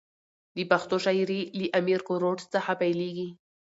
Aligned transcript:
د 0.55 0.57
پښتو 0.71 0.95
شاعري 1.05 1.41
له 1.59 1.65
امیر 1.79 1.99
ګروړ 2.09 2.35
څخه 2.53 2.71
پیلېږي. 2.81 3.29